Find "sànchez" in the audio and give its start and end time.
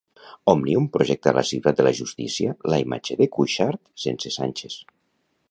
4.39-4.81